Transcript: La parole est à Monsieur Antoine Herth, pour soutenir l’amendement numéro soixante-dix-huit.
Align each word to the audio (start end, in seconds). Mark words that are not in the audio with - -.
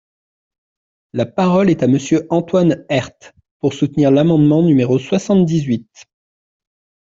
La 1.13 1.27
parole 1.27 1.69
est 1.69 1.83
à 1.83 1.87
Monsieur 1.87 2.25
Antoine 2.31 2.83
Herth, 2.89 3.33
pour 3.59 3.75
soutenir 3.75 4.09
l’amendement 4.09 4.63
numéro 4.63 4.97
soixante-dix-huit. 4.97 6.05